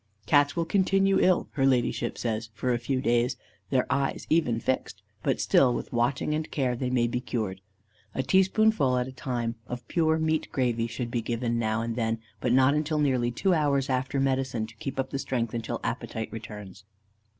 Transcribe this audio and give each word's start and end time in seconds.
Cats 0.25 0.55
will 0.55 0.65
continue 0.65 1.19
ill, 1.19 1.47
her 1.51 1.63
Ladyship 1.67 2.17
says, 2.17 2.49
for 2.55 2.73
a 2.73 2.79
few 2.79 3.01
days, 3.01 3.37
their 3.69 3.85
eyes 3.93 4.25
even 4.31 4.59
fixed, 4.59 5.03
but 5.21 5.39
still 5.39 5.75
with 5.75 5.93
watching 5.93 6.33
and 6.33 6.49
care 6.49 6.75
they 6.75 6.89
may 6.89 7.05
be 7.05 7.21
cured. 7.21 7.61
A 8.15 8.23
teaspoonful 8.23 8.97
at 8.97 9.07
a 9.07 9.11
time 9.11 9.57
of 9.67 9.87
pure 9.87 10.17
meat 10.17 10.47
gravy 10.51 10.87
should 10.87 11.11
be 11.11 11.21
given 11.21 11.59
now 11.59 11.83
and 11.83 11.95
then, 11.95 12.17
but 12.39 12.51
not 12.51 12.73
until 12.73 12.97
nearly 12.97 13.29
two 13.29 13.53
hours 13.53 13.91
after 13.91 14.19
medicine, 14.19 14.65
to 14.65 14.75
keep 14.77 14.99
up 14.99 15.11
the 15.11 15.19
strength, 15.19 15.53
until 15.53 15.79
appetite 15.83 16.29
returns. 16.31 16.83